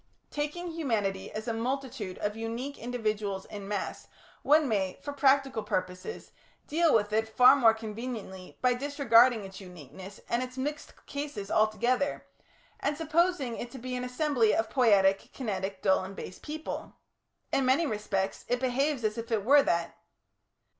Taking 0.31 0.71
humanity 0.71 1.31
as 1.31 1.47
a 1.47 1.53
multitude 1.53 2.17
of 2.17 2.35
unique 2.35 2.79
individuals 2.79 3.45
in 3.45 3.67
mass, 3.67 4.07
one 4.41 4.67
may, 4.67 4.97
for 4.99 5.13
practical 5.13 5.61
purposes, 5.61 6.31
deal 6.65 6.91
with 6.91 7.13
it 7.13 7.29
far 7.29 7.55
more 7.55 7.75
conveniently 7.75 8.57
by 8.63 8.73
disregarding 8.73 9.45
its 9.45 9.61
uniquenesses 9.61 10.21
and 10.27 10.41
its 10.41 10.57
mixed 10.57 11.05
cases 11.05 11.51
altogether, 11.51 12.25
and 12.79 12.97
supposing 12.97 13.57
it 13.57 13.69
to 13.69 13.77
be 13.77 13.95
an 13.95 14.03
assembly 14.03 14.55
of 14.55 14.71
poietic, 14.71 15.31
kinetic, 15.33 15.83
dull, 15.83 16.03
and 16.03 16.15
base 16.15 16.39
people. 16.39 16.93
In 17.51 17.63
many 17.67 17.85
respects 17.85 18.43
it 18.47 18.59
behaves 18.59 19.03
as 19.03 19.19
if 19.19 19.31
it 19.31 19.45
were 19.45 19.61
that. 19.61 19.95